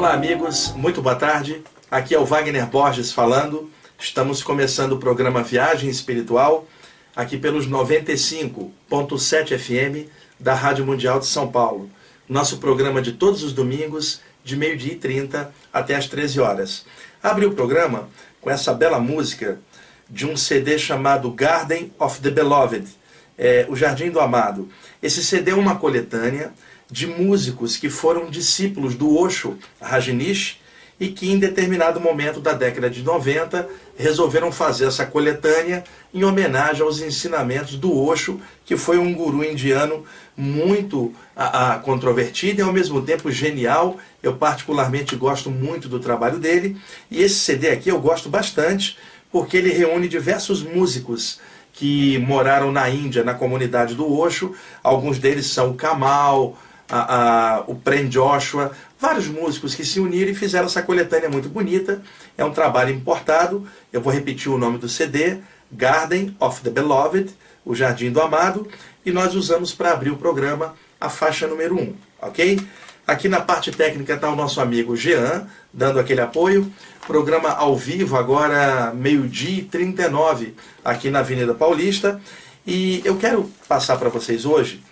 Olá, 0.00 0.14
amigos, 0.14 0.72
muito 0.74 1.02
boa 1.02 1.14
tarde. 1.14 1.62
Aqui 1.90 2.14
é 2.14 2.18
o 2.18 2.24
Wagner 2.24 2.64
Borges 2.64 3.12
falando. 3.12 3.70
Estamos 3.98 4.42
começando 4.42 4.92
o 4.92 4.98
programa 4.98 5.42
Viagem 5.42 5.90
Espiritual, 5.90 6.66
aqui 7.14 7.36
pelos 7.36 7.68
95.7 7.68 9.58
FM 9.58 10.08
da 10.38 10.54
Rádio 10.54 10.86
Mundial 10.86 11.20
de 11.20 11.26
São 11.26 11.52
Paulo. 11.52 11.90
Nosso 12.26 12.56
programa 12.56 13.02
de 13.02 13.12
todos 13.12 13.42
os 13.42 13.52
domingos, 13.52 14.22
de 14.42 14.56
meio-dia 14.56 14.94
e 14.94 14.96
30 14.96 15.52
até 15.70 15.94
as 15.94 16.06
13 16.06 16.40
horas. 16.40 16.86
Abri 17.22 17.44
o 17.44 17.52
programa 17.52 18.08
com 18.40 18.50
essa 18.50 18.72
bela 18.72 18.98
música 18.98 19.60
de 20.08 20.26
um 20.26 20.34
CD 20.34 20.78
chamado 20.78 21.30
Garden 21.30 21.92
of 21.98 22.22
the 22.22 22.30
Beloved, 22.30 22.88
é, 23.36 23.66
O 23.68 23.76
Jardim 23.76 24.10
do 24.10 24.18
Amado. 24.18 24.66
Esse 25.02 25.22
CD 25.22 25.50
é 25.50 25.54
uma 25.54 25.76
coletânea 25.76 26.54
de 26.90 27.06
músicos 27.06 27.76
que 27.76 27.88
foram 27.88 28.30
discípulos 28.30 28.94
do 28.94 29.16
Osho 29.16 29.56
Rajneesh 29.80 30.60
e 31.00 31.08
que 31.08 31.32
em 31.32 31.38
determinado 31.38 31.98
momento 31.98 32.40
da 32.40 32.52
década 32.52 32.90
de 32.90 33.02
90 33.02 33.66
resolveram 33.96 34.52
fazer 34.52 34.84
essa 34.84 35.06
coletânea 35.06 35.82
em 36.12 36.24
homenagem 36.24 36.82
aos 36.82 37.00
ensinamentos 37.00 37.76
do 37.76 37.98
Osho, 37.98 38.38
que 38.66 38.76
foi 38.76 38.98
um 38.98 39.14
guru 39.14 39.42
indiano 39.42 40.04
muito 40.36 41.14
a, 41.34 41.72
a, 41.72 41.78
controvertido 41.78 42.60
e 42.60 42.62
ao 42.62 42.72
mesmo 42.72 43.00
tempo 43.00 43.30
genial. 43.32 43.96
Eu 44.22 44.36
particularmente 44.36 45.16
gosto 45.16 45.50
muito 45.50 45.88
do 45.88 45.98
trabalho 45.98 46.38
dele 46.38 46.76
e 47.10 47.22
esse 47.22 47.36
CD 47.36 47.70
aqui 47.70 47.88
eu 47.88 47.98
gosto 47.98 48.28
bastante 48.28 48.98
porque 49.32 49.56
ele 49.56 49.72
reúne 49.72 50.06
diversos 50.06 50.62
músicos 50.62 51.40
que 51.72 52.18
moraram 52.18 52.70
na 52.70 52.90
Índia, 52.90 53.24
na 53.24 53.32
comunidade 53.32 53.94
do 53.94 54.12
Osho. 54.12 54.54
Alguns 54.82 55.18
deles 55.18 55.46
são 55.46 55.70
o 55.70 55.74
Kamal, 55.74 56.58
a, 56.90 57.58
a, 57.58 57.60
o 57.66 57.74
Prem 57.74 58.08
Joshua, 58.08 58.72
vários 58.98 59.28
músicos 59.28 59.74
que 59.74 59.84
se 59.84 60.00
uniram 60.00 60.32
e 60.32 60.34
fizeram 60.34 60.66
essa 60.66 60.82
coletânea 60.82 61.30
muito 61.30 61.48
bonita. 61.48 62.02
É 62.36 62.44
um 62.44 62.52
trabalho 62.52 62.92
importado. 62.92 63.66
Eu 63.92 64.00
vou 64.00 64.12
repetir 64.12 64.50
o 64.50 64.58
nome 64.58 64.78
do 64.78 64.88
CD: 64.88 65.38
Garden 65.70 66.36
of 66.40 66.60
the 66.62 66.70
Beloved, 66.70 67.30
O 67.64 67.74
Jardim 67.74 68.10
do 68.10 68.20
Amado. 68.20 68.66
E 69.06 69.12
nós 69.12 69.34
usamos 69.34 69.72
para 69.72 69.92
abrir 69.92 70.10
o 70.10 70.16
programa 70.16 70.74
a 71.00 71.08
faixa 71.08 71.46
número 71.46 71.80
1, 71.80 71.94
ok? 72.20 72.60
Aqui 73.06 73.28
na 73.28 73.40
parte 73.40 73.70
técnica 73.70 74.14
está 74.14 74.28
o 74.28 74.36
nosso 74.36 74.60
amigo 74.60 74.94
Jean, 74.94 75.48
dando 75.72 75.98
aquele 75.98 76.20
apoio. 76.20 76.70
Programa 77.06 77.48
ao 77.48 77.76
vivo, 77.76 78.16
agora 78.16 78.92
meio-dia 78.94 79.60
e 79.60 79.64
39, 79.64 80.54
aqui 80.84 81.10
na 81.10 81.20
Avenida 81.20 81.54
Paulista. 81.54 82.20
E 82.66 83.00
eu 83.04 83.16
quero 83.16 83.50
passar 83.66 83.96
para 83.96 84.10
vocês 84.10 84.44
hoje 84.44 84.82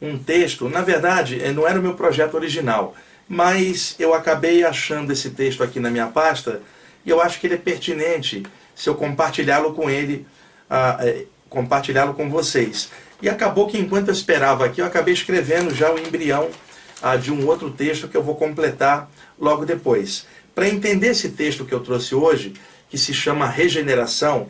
um 0.00 0.18
texto, 0.18 0.68
na 0.68 0.80
verdade, 0.82 1.42
eh, 1.42 1.52
não 1.52 1.66
era 1.66 1.78
o 1.78 1.82
meu 1.82 1.94
projeto 1.94 2.34
original, 2.34 2.94
mas 3.28 3.94
eu 3.98 4.14
acabei 4.14 4.64
achando 4.64 5.12
esse 5.12 5.30
texto 5.30 5.62
aqui 5.62 5.80
na 5.80 5.90
minha 5.90 6.06
pasta 6.06 6.62
e 7.04 7.10
eu 7.10 7.20
acho 7.20 7.40
que 7.40 7.46
ele 7.46 7.54
é 7.54 7.58
pertinente 7.58 8.42
se 8.74 8.88
eu 8.88 8.94
compartilhá-lo 8.94 9.74
com 9.74 9.90
ele, 9.90 10.26
uh, 10.70 11.26
compartilhá-lo 11.48 12.14
com 12.14 12.30
vocês. 12.30 12.90
E 13.20 13.28
acabou 13.28 13.66
que 13.66 13.76
enquanto 13.76 14.08
eu 14.08 14.14
esperava 14.14 14.64
aqui, 14.64 14.80
eu 14.80 14.86
acabei 14.86 15.12
escrevendo 15.12 15.74
já 15.74 15.92
o 15.92 15.98
embrião 15.98 16.48
uh, 17.02 17.18
de 17.18 17.32
um 17.32 17.44
outro 17.46 17.70
texto 17.70 18.06
que 18.06 18.16
eu 18.16 18.22
vou 18.22 18.36
completar 18.36 19.10
logo 19.38 19.66
depois. 19.66 20.26
Para 20.54 20.68
entender 20.68 21.08
esse 21.08 21.30
texto 21.30 21.64
que 21.64 21.72
eu 21.72 21.80
trouxe 21.80 22.14
hoje, 22.14 22.54
que 22.88 22.96
se 22.96 23.12
chama 23.12 23.48
Regeneração, 23.48 24.48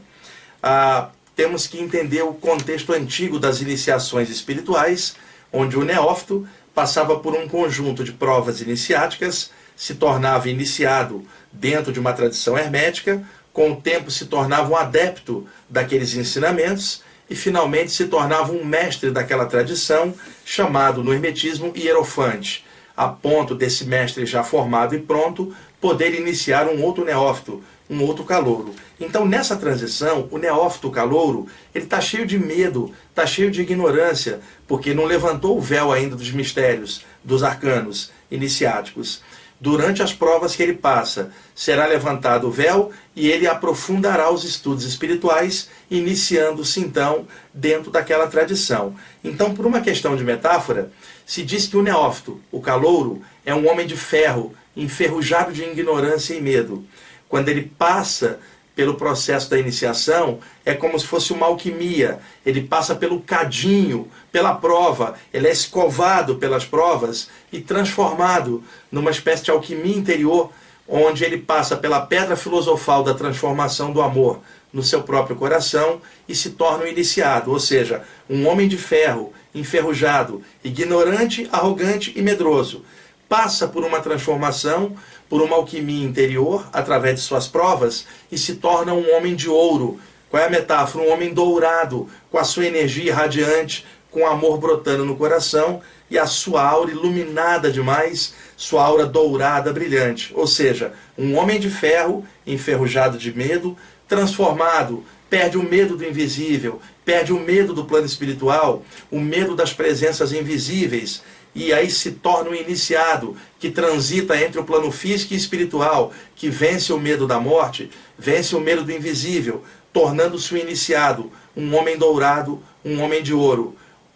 uh, 0.63 1.09
temos 1.35 1.67
que 1.67 1.81
entender 1.81 2.23
o 2.23 2.35
contexto 2.35 2.93
antigo 2.93 3.39
das 3.39 3.61
iniciações 3.61 4.29
espirituais, 4.29 5.17
onde 5.53 5.77
o 5.77 5.85
neófito 5.85 6.47
passava 6.75 7.19
por 7.19 7.35
um 7.35 7.49
conjunto 7.49 8.05
de 8.05 8.13
provas 8.13 8.61
iniciáticas, 8.61 9.51
se 9.77 9.95
tornava 9.95 10.49
iniciado 10.49 11.25
dentro 11.53 11.93
de 11.93 12.01
uma 12.01 12.13
tradição 12.13 12.59
hermética, 12.59 13.23
com 13.53 13.73
o 13.73 13.77
tempo 13.77 14.11
se 14.11 14.27
tornava 14.27 14.70
um 14.70 14.77
adepto 14.77 15.47
daqueles 15.69 16.14
ensinamentos 16.14 17.03
e 17.29 17.35
finalmente 17.35 17.91
se 17.91 18.07
tornava 18.07 18.53
um 18.53 18.64
mestre 18.64 19.11
daquela 19.11 19.47
tradição, 19.47 20.14
chamado 20.45 21.03
no 21.03 21.13
hermetismo 21.13 21.73
hierofante, 21.77 22.64
a 22.97 23.08
ponto 23.08 23.55
desse 23.55 23.85
mestre 23.85 24.25
já 24.27 24.42
formado 24.42 24.95
e 24.95 25.01
pronto 25.01 25.55
poder 25.80 26.14
iniciar 26.14 26.68
um 26.68 26.83
outro 26.83 27.05
neófito, 27.05 27.62
um 27.89 28.02
outro 28.02 28.24
calouro. 28.24 28.74
Então, 29.00 29.24
nessa 29.24 29.56
transição, 29.56 30.28
o 30.30 30.39
neófito 30.39 30.90
calouro, 30.90 31.46
ele 31.74 31.84
está 31.84 32.00
cheio 32.00 32.27
de 32.27 32.39
medo, 32.39 32.92
está 33.11 33.27
cheio 33.27 33.50
de 33.50 33.62
ignorância, 33.62 34.40
porque 34.66 34.92
não 34.92 35.05
levantou 35.05 35.56
o 35.56 35.61
véu 35.61 35.92
ainda 35.92 36.16
dos 36.16 36.30
mistérios, 36.30 37.05
dos 37.22 37.42
arcanos 37.42 38.11
iniciáticos. 38.30 39.22
Durante 39.61 40.02
as 40.02 40.12
provas 40.12 40.55
que 40.55 40.62
ele 40.62 40.74
passa, 40.74 41.33
será 41.52 41.84
levantado 41.86 42.46
o 42.46 42.50
véu 42.50 42.92
e 43.16 43.28
ele 43.28 43.46
aprofundará 43.48 44.30
os 44.30 44.45
estudos 44.45 44.84
espirituais, 44.84 45.68
iniciando-se 45.90 46.78
então 46.78 47.27
dentro 47.52 47.90
daquela 47.90 48.28
tradição. 48.28 48.95
Então, 49.24 49.52
por 49.52 49.66
uma 49.66 49.80
questão 49.80 50.14
de 50.14 50.22
metáfora, 50.22 50.92
se 51.27 51.42
diz 51.42 51.66
que 51.66 51.77
o 51.77 51.83
neófito, 51.83 52.40
o 52.52 52.60
calouro, 52.60 53.20
é 53.45 53.52
um 53.52 53.68
homem 53.68 53.86
de 53.86 53.96
ferro, 53.96 54.55
enferrujado 54.78 55.52
de 55.52 55.62
ignorância 55.62 56.34
e 56.34 56.40
medo. 56.40 56.84
Quando 57.28 57.48
ele 57.48 57.70
passa 57.78 58.39
pelo 58.78 58.94
processo 58.94 59.50
da 59.50 59.58
iniciação, 59.58 60.39
é 60.64 60.72
como 60.72 60.98
se 61.00 61.05
fosse 61.05 61.33
uma 61.33 61.46
alquimia. 61.46 62.20
Ele 62.46 62.62
passa 62.62 62.94
pelo 62.94 63.20
cadinho, 63.20 64.08
pela 64.30 64.55
prova, 64.55 65.16
ele 65.34 65.48
é 65.48 65.50
escovado 65.50 66.36
pelas 66.36 66.64
provas 66.64 67.28
e 67.52 67.61
transformado 67.61 68.62
numa 68.90 69.11
espécie 69.11 69.42
de 69.42 69.50
alquimia 69.50 69.96
interior, 69.96 70.52
onde 70.86 71.24
ele 71.24 71.39
passa 71.39 71.77
pela 71.77 72.00
pedra 72.00 72.36
filosofal 72.36 73.02
da 73.02 73.14
transformação 73.14 73.92
do 73.92 74.00
amor 74.00 74.40
no 74.72 74.83
seu 74.83 75.02
próprio 75.02 75.34
coração 75.34 76.00
e 76.28 76.34
se 76.34 76.50
torna 76.50 76.84
um 76.84 76.86
iniciado, 76.86 77.50
ou 77.50 77.58
seja, 77.58 78.05
um 78.30 78.46
homem 78.46 78.68
de 78.68 78.77
ferro, 78.77 79.33
enferrujado, 79.52 80.40
ignorante, 80.62 81.48
arrogante 81.50 82.12
e 82.14 82.22
medroso. 82.22 82.84
Passa 83.28 83.68
por 83.68 83.84
uma 83.84 84.00
transformação 84.00 84.96
por 85.28 85.42
uma 85.42 85.56
alquimia 85.56 86.06
interior 86.06 86.66
através 86.72 87.16
de 87.16 87.20
suas 87.20 87.46
provas 87.46 88.06
e 88.33 88.39
se 88.39 88.55
torna 88.55 88.94
um 88.94 89.14
homem 89.14 89.36
de 89.36 89.48
ouro. 89.48 90.00
Qual 90.30 90.42
é 90.42 90.46
a 90.46 90.50
metáfora? 90.50 91.05
Um 91.05 91.12
homem 91.12 91.34
dourado, 91.34 92.08
com 92.30 92.39
a 92.39 92.44
sua 92.44 92.66
energia 92.66 93.14
radiante, 93.14 93.84
com 94.11 94.27
amor 94.27 94.58
brotando 94.58 95.05
no 95.05 95.16
coração 95.16 95.83
e 96.11 96.18
a 96.18 96.27
sua 96.27 96.62
aura 96.62 96.90
iluminada 96.90 97.70
demais, 97.70 98.34
sua 98.56 98.83
aura 98.83 99.05
dourada, 99.05 99.72
brilhante. 99.72 100.33
Ou 100.34 100.46
seja, 100.46 100.95
um 101.16 101.36
homem 101.36 101.60
de 101.60 101.68
ferro, 101.68 102.27
enferrujado 102.46 103.18
de 103.18 103.33
medo, 103.36 103.77
transformado, 104.06 105.05
perde 105.28 105.58
o 105.58 105.62
medo 105.62 105.96
do 105.96 106.05
invisível, 106.05 106.80
perde 107.05 107.33
o 107.34 107.39
medo 107.39 107.74
do 107.74 107.84
plano 107.84 108.06
espiritual, 108.06 108.83
o 109.10 109.20
medo 109.20 109.55
das 109.55 109.74
presenças 109.74 110.33
invisíveis 110.33 111.22
e 111.58 111.73
aí 111.73 111.91
se 111.91 112.13
torna 112.13 112.51
um 112.51 112.55
iniciado 112.55 113.36
que 113.58 113.69
transita 113.69 114.41
entre 114.41 114.61
o 114.61 114.64
plano 114.64 114.92
físico 114.92 115.35
e 115.35 115.36
espiritual, 115.36 116.13
que 116.36 116.48
vence 116.48 116.92
o 116.92 117.01
medo 117.01 117.27
da 117.27 117.41
morte, 117.41 117.91
vence 118.17 118.55
o 118.55 118.61
medo 118.61 118.85
do 118.85 118.92
invisível, 118.92 119.64
tornando-se 119.92 120.55
um 120.55 120.57
iniciado, 120.57 121.33
um 121.57 121.74
homem 121.74 121.98
dourado, 121.98 122.63
um 122.85 123.02
homem 123.02 123.24
de 123.24 123.35
ouro. 123.35 123.74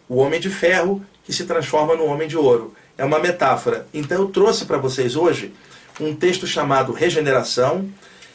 O 0.08 0.19
homem 0.19 0.38
de 0.38 0.48
ferro 0.48 1.04
que 1.25 1.32
se 1.32 1.42
transforma 1.42 1.97
no 1.97 2.04
homem 2.04 2.28
de 2.28 2.36
ouro. 2.36 2.75
É 2.97 3.04
uma 3.04 3.19
metáfora. 3.19 3.88
Então 3.92 4.22
eu 4.22 4.28
trouxe 4.28 4.64
para 4.64 4.78
vocês 4.78 5.16
hoje 5.16 5.53
um 6.00 6.14
texto 6.14 6.47
chamado 6.47 6.92
Regeneração, 6.92 7.88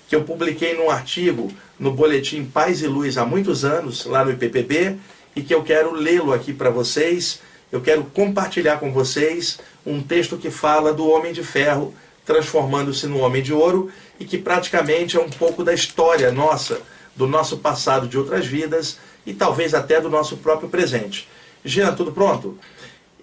que 0.09 0.17
eu 0.17 0.25
publiquei 0.25 0.75
num 0.75 0.89
artigo 0.89 1.49
no 1.79 1.93
boletim 1.93 2.43
Paz 2.43 2.81
e 2.81 2.87
Luz 2.87 3.17
há 3.17 3.25
muitos 3.25 3.63
anos, 3.63 4.05
lá 4.05 4.25
no 4.25 4.31
IPPB, 4.31 4.97
e 5.33 5.41
que 5.41 5.53
eu 5.53 5.63
quero 5.63 5.93
lê-lo 5.93 6.33
aqui 6.33 6.51
para 6.51 6.69
vocês 6.69 7.39
eu 7.71 7.81
quero 7.81 8.03
compartilhar 8.05 8.77
com 8.77 8.91
vocês 8.91 9.59
um 9.85 10.01
texto 10.01 10.37
que 10.37 10.49
fala 10.49 10.93
do 10.93 11.07
homem 11.07 11.33
de 11.33 11.43
ferro 11.43 11.93
transformando-se 12.25 13.07
no 13.07 13.19
homem 13.19 13.41
de 13.41 13.53
ouro 13.53 13.89
e 14.19 14.25
que 14.25 14.37
praticamente 14.37 15.15
é 15.15 15.19
um 15.19 15.29
pouco 15.29 15.63
da 15.63 15.73
história 15.73 16.29
nossa, 16.29 16.81
do 17.15 17.25
nosso 17.25 17.57
passado 17.57 18.05
de 18.05 18.17
outras 18.17 18.45
vidas 18.45 18.99
e 19.25 19.33
talvez 19.33 19.73
até 19.73 20.01
do 20.01 20.09
nosso 20.09 20.35
próprio 20.37 20.67
presente. 20.67 21.27
Jean, 21.63 21.93
tudo 21.95 22.11
pronto? 22.11 22.57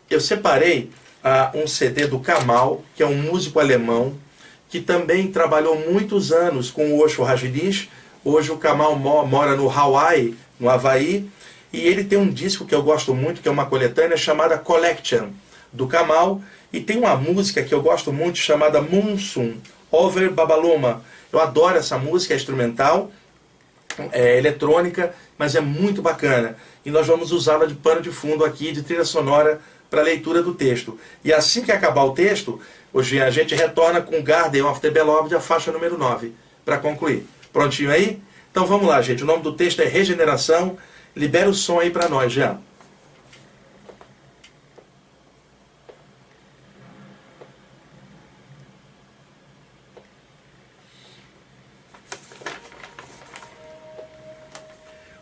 Eu 0.08 0.20
separei 0.20 0.91
uh, 1.23 1.58
um 1.58 1.67
CD 1.67 2.06
do 2.06 2.19
Kamal, 2.19 2.82
que 2.96 3.02
é 3.02 3.06
um 3.06 3.17
músico 3.17 3.61
alemão 3.61 4.14
que 4.70 4.81
também 4.81 5.31
trabalhou 5.31 5.79
muitos 5.79 6.32
anos 6.32 6.70
com 6.70 6.93
o 6.93 7.05
Osho 7.05 7.23
Rajneesh. 7.23 7.88
Hoje 8.25 8.50
o 8.50 8.56
Kamal 8.56 8.96
mora 8.96 9.55
no 9.55 9.70
Hawaii, 9.70 10.35
no 10.58 10.69
Havaí, 10.69 11.29
e 11.74 11.86
ele 11.86 12.04
tem 12.04 12.18
um 12.18 12.30
disco 12.30 12.64
que 12.64 12.74
eu 12.74 12.82
gosto 12.82 13.14
muito, 13.14 13.40
que 13.40 13.48
é 13.48 13.50
uma 13.50 13.66
coletânea 13.66 14.16
chamada 14.16 14.58
Collection, 14.58 15.28
do 15.72 15.86
Kamal. 15.86 16.40
E 16.72 16.80
tem 16.80 16.98
uma 16.98 17.16
música 17.16 17.62
que 17.62 17.72
eu 17.72 17.82
gosto 17.82 18.12
muito 18.12 18.38
chamada 18.38 18.80
Monsoon, 18.80 19.54
Over 19.90 20.30
Babaloma. 20.30 21.02
Eu 21.32 21.40
adoro 21.40 21.78
essa 21.78 21.98
música, 21.98 22.34
é 22.34 22.36
instrumental, 22.36 23.10
é 24.12 24.38
eletrônica, 24.38 25.14
mas 25.38 25.54
é 25.54 25.60
muito 25.60 26.02
bacana. 26.02 26.56
E 26.84 26.90
nós 26.90 27.06
vamos 27.06 27.32
usá-la 27.32 27.66
de 27.66 27.74
pano 27.74 28.00
de 28.00 28.10
fundo 28.10 28.44
aqui, 28.44 28.72
de 28.72 28.82
trilha 28.82 29.04
sonora, 29.04 29.60
para 29.88 30.00
a 30.00 30.04
leitura 30.04 30.42
do 30.42 30.54
texto. 30.54 30.98
E 31.24 31.32
assim 31.32 31.62
que 31.62 31.70
acabar 31.70 32.04
o 32.04 32.12
texto, 32.12 32.60
Hoje 32.94 33.20
a 33.20 33.28
gente 33.28 33.56
retorna 33.56 34.00
com 34.00 34.22
Garden 34.22 34.62
of 34.62 34.80
the 34.80 34.88
Beloved, 34.88 35.34
a 35.34 35.40
faixa 35.40 35.72
número 35.72 35.98
9, 35.98 36.32
para 36.64 36.78
concluir. 36.78 37.26
Prontinho 37.52 37.90
aí? 37.90 38.22
Então 38.52 38.66
vamos 38.66 38.86
lá, 38.86 39.02
gente. 39.02 39.24
O 39.24 39.26
nome 39.26 39.42
do 39.42 39.52
texto 39.52 39.82
é 39.82 39.84
Regeneração. 39.84 40.78
Libera 41.16 41.49
o 41.49 41.55
som 41.55 41.78
aí 41.78 41.90
para 41.90 42.08
nós, 42.08 42.32
Jean. 42.32 42.61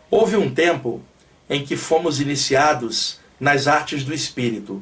Houve 0.09 0.35
um 0.35 0.53
tempo 0.53 1.01
em 1.49 1.63
que 1.63 1.75
fomos 1.75 2.19
iniciados 2.19 3.19
nas 3.39 3.67
artes 3.67 4.03
do 4.03 4.13
espírito. 4.13 4.81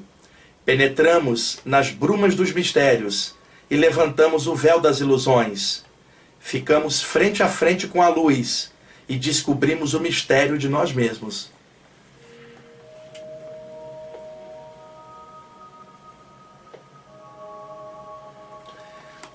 Penetramos 0.64 1.60
nas 1.66 1.90
brumas 1.90 2.36
dos 2.36 2.54
mistérios 2.54 3.36
e 3.70 3.76
levantamos 3.76 4.48
o 4.48 4.56
véu 4.56 4.80
das 4.80 5.00
ilusões. 5.00 5.84
Ficamos 6.40 7.02
frente 7.02 7.44
a 7.44 7.50
frente 7.50 7.88
com 7.88 8.02
a 8.02 8.08
luz 8.08 8.71
e 9.12 9.18
descobrimos 9.18 9.94
o 9.94 10.00
mistério 10.00 10.58
de 10.58 10.70
nós 10.70 10.94
mesmos. 10.94 11.50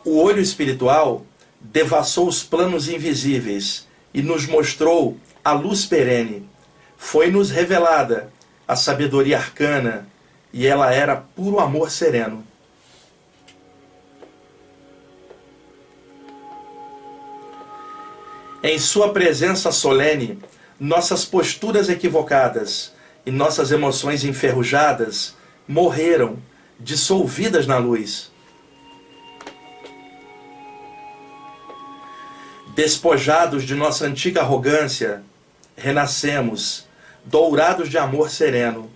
O 0.02 0.16
olho 0.16 0.40
espiritual 0.40 1.26
devassou 1.60 2.26
os 2.26 2.42
planos 2.42 2.88
invisíveis 2.88 3.86
e 4.14 4.22
nos 4.22 4.46
mostrou 4.46 5.18
a 5.44 5.52
luz 5.52 5.84
perene. 5.84 6.48
Foi-nos 6.96 7.50
revelada 7.50 8.32
a 8.66 8.74
sabedoria 8.74 9.36
arcana 9.36 10.08
e 10.54 10.66
ela 10.66 10.90
era 10.90 11.16
puro 11.16 11.60
amor 11.60 11.90
sereno. 11.90 12.42
Em 18.68 18.80
Sua 18.80 19.12
presença 19.12 19.70
solene, 19.70 20.40
nossas 20.80 21.24
posturas 21.24 21.88
equivocadas 21.88 22.92
e 23.24 23.30
nossas 23.30 23.70
emoções 23.70 24.24
enferrujadas 24.24 25.36
morreram, 25.68 26.36
dissolvidas 26.76 27.64
na 27.64 27.78
luz. 27.78 28.32
Despojados 32.74 33.62
de 33.62 33.76
nossa 33.76 34.04
antiga 34.04 34.40
arrogância, 34.40 35.22
renascemos, 35.76 36.88
dourados 37.24 37.88
de 37.88 37.98
amor 37.98 38.30
sereno. 38.30 38.90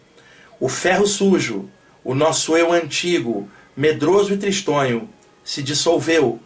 O 0.59 0.69
ferro 0.69 1.07
sujo, 1.07 1.71
o 2.03 2.13
nosso 2.13 2.57
eu 2.57 2.73
antigo, 2.73 3.49
medroso 3.77 4.35
e 4.35 4.37
tristonho, 4.37 5.09
se 5.45 5.63
dissolveu, 5.63 6.41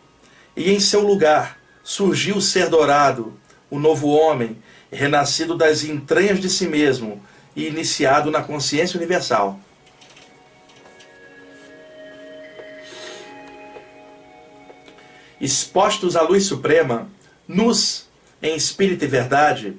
e 0.55 0.70
em 0.70 0.79
seu 0.79 1.00
lugar 1.00 1.64
surgiu 1.85 2.37
o 2.37 2.43
ser 2.43 2.71
dourado, 2.71 3.39
o 3.71 3.79
novo 3.79 4.09
homem, 4.09 4.57
renascido 4.91 5.57
das 5.57 5.85
entranhas 5.85 6.41
de 6.41 6.49
si 6.49 6.67
mesmo 6.67 7.23
e 7.55 7.69
iniciado 7.69 8.31
na 8.31 8.43
consciência 8.43 8.97
universal. 8.97 9.61
Expostos 15.41 16.17
à 16.17 16.23
luz 16.23 16.47
suprema, 16.47 17.09
nus 17.47 18.09
em 18.43 18.57
espírito 18.57 19.05
e 19.05 19.09
verdade, 19.09 19.77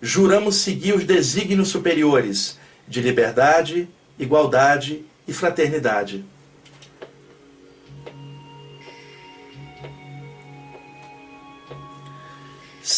juramos 0.00 0.56
seguir 0.56 0.94
os 0.94 1.04
desígnios 1.04 1.68
superiores 1.68 2.58
de 2.86 3.00
liberdade, 3.00 3.88
igualdade 4.18 5.04
e 5.26 5.32
fraternidade. 5.32 6.24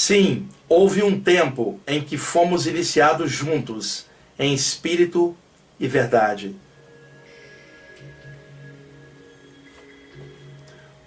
Sim, 0.08 0.48
houve 0.66 1.02
um 1.02 1.20
tempo 1.20 1.78
em 1.86 2.00
que 2.00 2.16
fomos 2.16 2.66
iniciados 2.66 3.30
juntos, 3.30 4.06
em 4.38 4.54
espírito 4.54 5.36
e 5.78 5.86
verdade. 5.86 6.56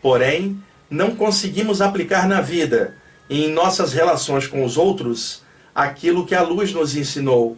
Porém, 0.04 0.64
não 0.88 1.16
conseguimos 1.16 1.82
aplicar 1.82 2.28
na 2.28 2.42
vida 2.42 2.96
e 3.28 3.46
em 3.46 3.52
nossas 3.52 3.92
relações 3.92 4.46
com 4.46 4.64
os 4.64 4.78
outros 4.78 5.42
aquilo 5.74 6.24
que 6.24 6.36
a 6.36 6.44
luz 6.44 6.72
nos 6.72 6.96
ensinou. 6.96 7.58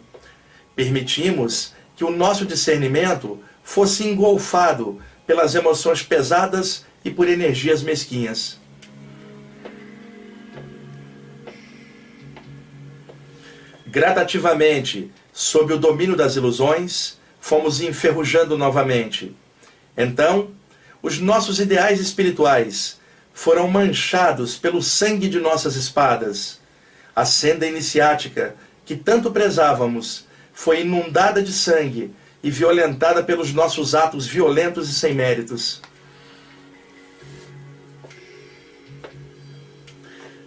Permitimos 0.74 1.74
que 1.94 2.04
o 2.04 2.10
nosso 2.10 2.46
discernimento 2.46 3.38
fosse 3.62 4.02
engolfado 4.08 4.98
pelas 5.26 5.54
emoções 5.54 6.02
pesadas 6.02 6.86
e 7.04 7.10
por 7.10 7.28
energias 7.28 7.82
mesquinhas. 7.82 8.63
Gradativamente, 13.94 15.08
sob 15.32 15.72
o 15.72 15.78
domínio 15.78 16.16
das 16.16 16.34
ilusões, 16.34 17.16
fomos 17.40 17.80
enferrujando 17.80 18.58
novamente. 18.58 19.36
Então, 19.96 20.50
os 21.00 21.20
nossos 21.20 21.60
ideais 21.60 22.00
espirituais 22.00 22.98
foram 23.32 23.68
manchados 23.68 24.56
pelo 24.56 24.82
sangue 24.82 25.28
de 25.28 25.38
nossas 25.38 25.76
espadas. 25.76 26.58
A 27.14 27.24
senda 27.24 27.68
iniciática, 27.68 28.56
que 28.84 28.96
tanto 28.96 29.30
prezávamos, 29.30 30.26
foi 30.52 30.80
inundada 30.80 31.40
de 31.40 31.52
sangue 31.52 32.12
e 32.42 32.50
violentada 32.50 33.22
pelos 33.22 33.52
nossos 33.52 33.94
atos 33.94 34.26
violentos 34.26 34.90
e 34.90 34.92
sem 34.92 35.14
méritos. 35.14 35.80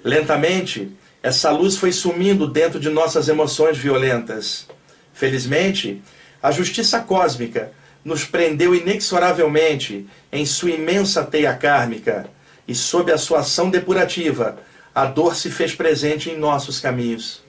Lentamente, 0.04 0.92
essa 1.28 1.52
luz 1.52 1.76
foi 1.76 1.92
sumindo 1.92 2.48
dentro 2.48 2.80
de 2.80 2.90
nossas 2.90 3.28
emoções 3.28 3.78
violentas. 3.78 4.66
Felizmente, 5.14 6.02
a 6.42 6.52
justiça 6.52 7.02
cósmica 7.02 7.74
nos 8.02 8.24
prendeu 8.24 8.74
inexoravelmente 8.74 10.08
em 10.32 10.46
sua 10.46 10.72
imensa 10.72 11.26
teia 11.26 11.54
kármica, 11.54 12.30
e 12.66 12.74
sob 12.74 13.12
a 13.12 13.18
sua 13.18 13.40
ação 13.40 13.70
depurativa, 13.70 14.58
a 14.96 15.06
dor 15.06 15.36
se 15.36 15.52
fez 15.52 15.76
presente 15.76 16.30
em 16.30 16.38
nossos 16.38 16.80
caminhos. 16.80 17.44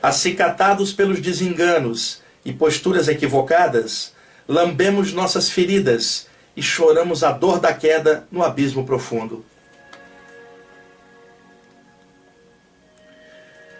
Acicatados 0.00 0.92
pelos 0.92 1.18
desenganos 1.18 2.22
e 2.44 2.52
posturas 2.52 3.08
equivocadas, 3.08 4.12
lambemos 4.46 5.12
nossas 5.12 5.50
feridas 5.50 6.28
e 6.58 6.62
choramos 6.62 7.22
a 7.22 7.30
dor 7.30 7.60
da 7.60 7.72
queda 7.72 8.26
no 8.32 8.42
abismo 8.42 8.84
profundo. 8.84 9.44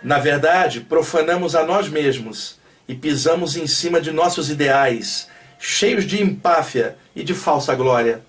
Na 0.01 0.21
verdade, 0.21 0.83
profanamos 0.83 1.57
a 1.57 1.65
nós 1.65 1.89
mesmos 1.89 2.57
e 2.87 2.95
pisamos 2.95 3.57
em 3.57 3.67
cima 3.67 4.01
de 4.01 4.13
nossos 4.13 4.49
ideais, 4.49 5.29
cheios 5.59 6.05
de 6.05 6.23
empáfia 6.23 6.97
e 7.17 7.25
de 7.25 7.35
falsa 7.35 7.75
glória. 7.75 8.23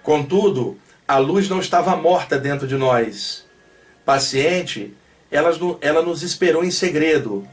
Contudo, 0.00 0.78
a 1.08 1.18
luz 1.18 1.48
não 1.48 1.58
estava 1.58 1.96
morta 1.96 2.38
dentro 2.38 2.68
de 2.68 2.76
nós. 2.76 3.44
Paciente, 4.04 4.94
ela, 5.28 5.50
ela 5.80 6.02
nos 6.02 6.22
esperou 6.22 6.62
em 6.62 6.70
segredo, 6.70 7.44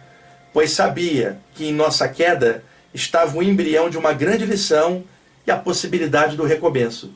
pois 0.53 0.69
sabia 0.69 1.39
que 1.55 1.65
em 1.65 1.74
nossa 1.74 2.07
queda 2.07 2.66
estava 2.97 3.37
o 3.37 3.43
embrião 3.43 3.89
de 3.89 3.97
uma 3.97 4.11
grande 4.11 4.43
lição 4.43 5.03
e 5.45 5.51
a 5.51 5.55
possibilidade 5.55 6.35
do 6.35 6.43
recomeço. 6.43 7.13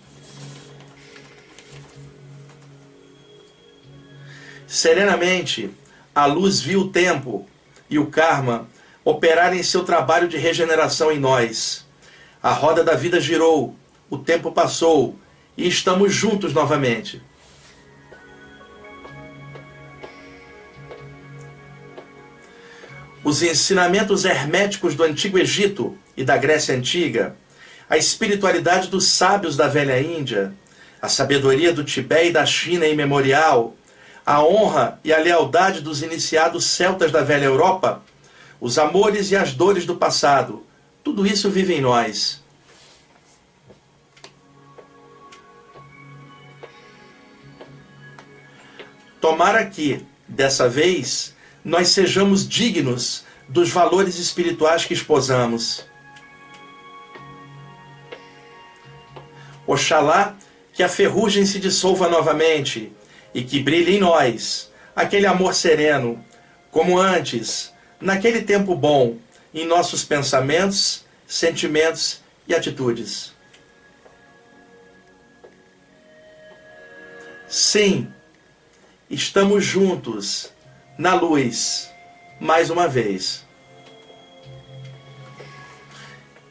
Serenamente, 4.67 5.71
a 6.13 6.27
luz 6.27 6.61
viu 6.61 6.81
o 6.81 6.89
tempo 6.89 7.47
e 7.89 7.97
o 7.97 8.05
karma 8.05 8.69
operarem 9.03 9.63
seu 9.63 9.83
trabalho 9.83 10.27
de 10.27 10.37
regeneração 10.37 11.11
em 11.11 11.19
nós. 11.19 11.85
A 12.41 12.53
roda 12.53 12.83
da 12.83 12.93
vida 12.93 13.19
girou, 13.19 13.75
o 14.09 14.17
tempo 14.19 14.51
passou 14.51 15.15
e 15.57 15.67
estamos 15.67 16.13
juntos 16.13 16.53
novamente. 16.53 17.21
Os 23.31 23.41
ensinamentos 23.41 24.25
herméticos 24.25 24.93
do 24.93 25.05
Antigo 25.05 25.39
Egito 25.39 25.97
e 26.17 26.23
da 26.23 26.35
Grécia 26.35 26.75
Antiga, 26.75 27.33
a 27.89 27.95
espiritualidade 27.95 28.89
dos 28.89 29.07
sábios 29.07 29.55
da 29.55 29.69
velha 29.69 30.01
Índia, 30.01 30.53
a 31.01 31.07
sabedoria 31.07 31.71
do 31.71 31.81
Tibete 31.81 32.27
e 32.27 32.33
da 32.33 32.45
China 32.45 32.85
imemorial, 32.85 33.73
a 34.25 34.43
honra 34.43 34.99
e 35.01 35.13
a 35.13 35.17
lealdade 35.17 35.79
dos 35.79 36.03
iniciados 36.03 36.65
celtas 36.65 37.09
da 37.09 37.23
velha 37.23 37.45
Europa, 37.45 38.03
os 38.59 38.77
amores 38.77 39.31
e 39.31 39.37
as 39.37 39.53
dores 39.53 39.85
do 39.85 39.95
passado, 39.95 40.65
tudo 41.01 41.25
isso 41.25 41.49
vive 41.49 41.73
em 41.73 41.79
nós. 41.79 42.43
Tomara 49.21 49.65
que, 49.67 50.05
dessa 50.27 50.67
vez, 50.67 51.33
nós 51.63 51.89
sejamos 51.89 52.47
dignos 52.47 53.23
dos 53.47 53.69
valores 53.69 54.17
espirituais 54.17 54.85
que 54.85 54.93
esposamos. 54.93 55.85
Oxalá 59.67 60.35
que 60.73 60.83
a 60.83 60.89
ferrugem 60.89 61.45
se 61.45 61.59
dissolva 61.59 62.09
novamente 62.09 62.91
e 63.33 63.43
que 63.43 63.61
brilhe 63.61 63.97
em 63.97 63.99
nós 63.99 64.71
aquele 64.95 65.25
amor 65.25 65.53
sereno, 65.53 66.23
como 66.69 66.99
antes, 66.99 67.71
naquele 67.99 68.41
tempo 68.41 68.75
bom, 68.75 69.17
em 69.53 69.65
nossos 69.65 70.03
pensamentos, 70.03 71.05
sentimentos 71.27 72.21
e 72.47 72.55
atitudes. 72.55 73.33
Sim, 77.47 78.07
estamos 79.09 79.63
juntos 79.65 80.51
na 81.01 81.15
luz, 81.15 81.89
mais 82.39 82.69
uma 82.69 82.87
vez. 82.87 83.43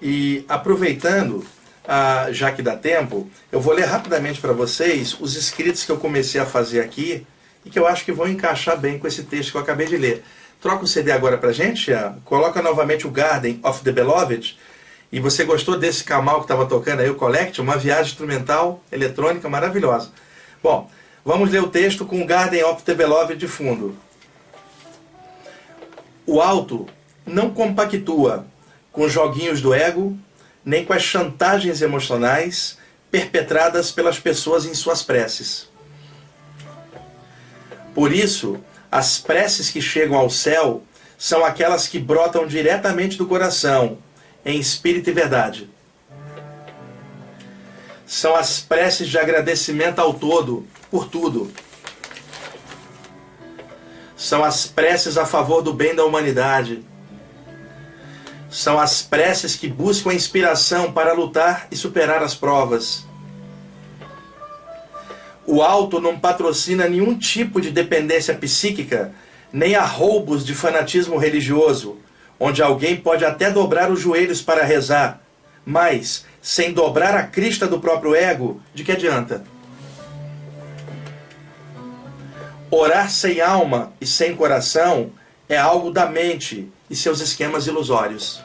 E 0.02 0.44
aproveitando, 0.48 1.46
ah, 1.86 2.26
já 2.32 2.50
que 2.50 2.60
dá 2.60 2.76
tempo, 2.76 3.30
eu 3.52 3.60
vou 3.60 3.72
ler 3.72 3.84
rapidamente 3.84 4.40
para 4.40 4.52
vocês 4.52 5.16
os 5.20 5.36
escritos 5.36 5.84
que 5.84 5.92
eu 5.92 5.98
comecei 5.98 6.40
a 6.40 6.44
fazer 6.44 6.80
aqui 6.80 7.24
e 7.64 7.70
que 7.70 7.78
eu 7.78 7.86
acho 7.86 8.04
que 8.04 8.10
vão 8.10 8.26
encaixar 8.26 8.76
bem 8.76 8.98
com 8.98 9.06
esse 9.06 9.22
texto 9.22 9.52
que 9.52 9.56
eu 9.56 9.60
acabei 9.60 9.86
de 9.86 9.96
ler. 9.96 10.24
Troca 10.60 10.82
o 10.82 10.88
CD 10.88 11.12
agora 11.12 11.38
para 11.38 11.52
gente, 11.52 11.92
coloca 12.24 12.60
novamente 12.60 13.06
o 13.06 13.10
Garden 13.10 13.60
of 13.62 13.84
the 13.84 13.92
Beloved. 13.92 14.58
E 15.12 15.20
você 15.20 15.44
gostou 15.44 15.78
desse 15.78 16.02
Kamal 16.02 16.38
que 16.38 16.46
estava 16.46 16.66
tocando 16.66 17.02
aí, 17.02 17.08
o 17.08 17.14
Collect, 17.14 17.60
uma 17.60 17.76
viagem 17.76 18.10
instrumental 18.10 18.82
eletrônica 18.90 19.48
maravilhosa. 19.48 20.10
Bom, 20.60 20.90
vamos 21.24 21.52
ler 21.52 21.62
o 21.62 21.68
texto 21.68 22.04
com 22.04 22.20
o 22.20 22.26
Garden 22.26 22.64
of 22.64 22.82
the 22.82 22.94
Beloved 22.94 23.38
de 23.38 23.46
fundo. 23.46 23.96
O 26.32 26.40
alto 26.40 26.86
não 27.26 27.50
compactua 27.50 28.46
com 28.92 29.08
joguinhos 29.08 29.60
do 29.60 29.74
ego, 29.74 30.16
nem 30.64 30.84
com 30.84 30.92
as 30.92 31.02
chantagens 31.02 31.82
emocionais 31.82 32.78
perpetradas 33.10 33.90
pelas 33.90 34.20
pessoas 34.20 34.64
em 34.64 34.72
suas 34.72 35.02
preces. 35.02 35.68
Por 37.92 38.12
isso, 38.12 38.60
as 38.92 39.18
preces 39.18 39.70
que 39.70 39.82
chegam 39.82 40.16
ao 40.16 40.30
céu 40.30 40.84
são 41.18 41.44
aquelas 41.44 41.88
que 41.88 41.98
brotam 41.98 42.46
diretamente 42.46 43.18
do 43.18 43.26
coração, 43.26 43.98
em 44.44 44.60
espírito 44.60 45.10
e 45.10 45.12
verdade. 45.12 45.68
São 48.06 48.36
as 48.36 48.60
preces 48.60 49.08
de 49.08 49.18
agradecimento 49.18 49.98
ao 49.98 50.14
todo, 50.14 50.64
por 50.92 51.08
tudo. 51.08 51.52
São 54.20 54.44
as 54.44 54.66
preces 54.66 55.16
a 55.16 55.24
favor 55.24 55.62
do 55.62 55.72
bem 55.72 55.94
da 55.94 56.04
humanidade. 56.04 56.84
São 58.50 58.78
as 58.78 59.00
preces 59.00 59.56
que 59.56 59.66
buscam 59.66 60.10
a 60.10 60.14
inspiração 60.14 60.92
para 60.92 61.14
lutar 61.14 61.66
e 61.70 61.76
superar 61.76 62.22
as 62.22 62.34
provas. 62.34 63.06
O 65.46 65.62
alto 65.62 65.98
não 65.98 66.20
patrocina 66.20 66.86
nenhum 66.86 67.16
tipo 67.16 67.62
de 67.62 67.70
dependência 67.70 68.34
psíquica, 68.34 69.10
nem 69.50 69.74
a 69.74 69.86
roubos 69.86 70.44
de 70.44 70.54
fanatismo 70.54 71.16
religioso, 71.16 71.96
onde 72.38 72.62
alguém 72.62 72.96
pode 72.96 73.24
até 73.24 73.50
dobrar 73.50 73.90
os 73.90 74.00
joelhos 74.00 74.42
para 74.42 74.64
rezar, 74.64 75.22
mas, 75.64 76.26
sem 76.42 76.74
dobrar 76.74 77.14
a 77.14 77.22
crista 77.22 77.66
do 77.66 77.80
próprio 77.80 78.14
ego, 78.14 78.60
de 78.74 78.84
que 78.84 78.92
adianta? 78.92 79.42
Orar 82.72 83.10
sem 83.10 83.40
alma 83.40 83.92
e 84.00 84.06
sem 84.06 84.36
coração 84.36 85.10
é 85.48 85.56
algo 85.56 85.90
da 85.90 86.06
mente 86.06 86.70
e 86.88 86.94
seus 86.94 87.20
esquemas 87.20 87.66
ilusórios. 87.66 88.40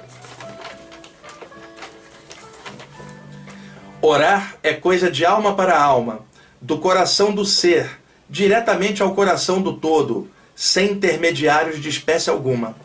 Orar 4.02 4.56
é 4.64 4.74
coisa 4.74 5.12
de 5.12 5.24
alma 5.24 5.56
para 5.56 5.80
alma, 5.80 6.22
do 6.60 6.80
coração 6.80 7.36
do 7.36 7.46
ser, 7.46 8.00
diretamente 8.28 9.04
ao 9.04 9.14
coração 9.14 9.62
do 9.62 9.74
todo, 9.74 10.28
sem 10.56 10.94
intermediários 10.94 11.80
de 11.80 11.90
espécie 11.90 12.32
alguma. 12.32 12.76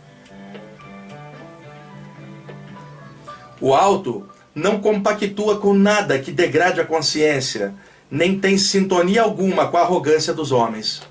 O 3.59 3.75
alto 3.75 4.29
não 4.55 4.79
compactua 4.79 5.59
com 5.59 5.73
nada 5.73 6.19
que 6.19 6.33
degrade 6.33 6.83
a 6.83 6.85
consciência, 6.85 7.75
nem 8.11 8.39
tem 8.39 8.59
sintonia 8.59 9.23
alguma 9.23 9.69
com 9.69 9.79
a 9.79 9.83
arrogância 9.83 10.35
dos 10.35 10.53
homens. 10.53 11.03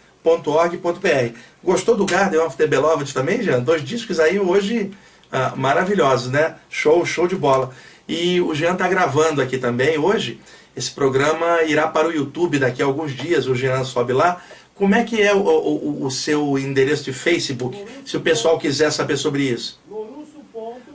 Gostou 1.64 1.96
do 1.96 2.06
Garden 2.06 2.40
of 2.40 2.58
the 2.58 2.68
Beloved 2.68 3.14
também, 3.14 3.42
Jean? 3.42 3.60
Dois 3.60 3.84
discos 3.84 4.20
aí 4.20 4.40
hoje 4.40 4.92
ah, 5.32 5.54
maravilhosos, 5.56 6.32
né? 6.32 6.56
Show, 6.70 7.06
show 7.06 7.28
de 7.28 7.36
bola. 7.36 7.72
E 8.08 8.40
o 8.42 8.54
Jean 8.56 8.74
está 8.74 8.88
gravando 8.88 9.42
aqui 9.42 9.58
também 9.58 9.98
hoje. 9.98 10.40
Esse 10.76 10.92
programa 10.92 11.64
irá 11.64 11.88
para 11.88 12.08
o 12.08 12.12
YouTube 12.12 12.60
daqui 12.60 12.82
a 12.82 12.86
alguns 12.86 13.12
dias. 13.12 13.48
O 13.48 13.56
Jean 13.56 13.84
sobe 13.84 14.14
lá 14.14 14.42
como 14.78 14.94
é 14.94 15.04
que 15.04 15.20
é 15.22 15.34
o, 15.34 15.40
o, 15.40 16.06
o 16.06 16.12
seu 16.12 16.60
endereço 16.60 17.06
de 17.06 17.12
Facebook, 17.12 17.84
se 18.06 18.16
o 18.16 18.22
pessoal 18.22 18.60
quiser 18.60 18.92
saber 18.92 19.18
sobre 19.18 19.42
isso? 19.42 19.82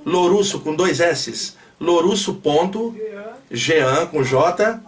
Lorusso 0.07 0.61
com 0.61 0.77
dois 0.77 1.01
S. 1.01 1.55
Lorusso.jean 1.81 4.07
com 4.07 4.23
J 4.23 4.81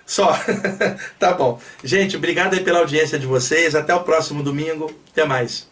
Só. 0.06 0.32
tá 1.20 1.34
bom. 1.34 1.60
Gente, 1.84 2.16
obrigado 2.16 2.54
aí 2.54 2.64
pela 2.64 2.78
audiência 2.78 3.18
de 3.18 3.26
vocês. 3.26 3.74
Até 3.74 3.94
o 3.94 4.00
próximo 4.00 4.42
domingo. 4.42 4.90
Até 5.12 5.26
mais. 5.26 5.69